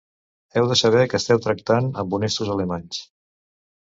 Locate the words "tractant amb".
1.47-2.17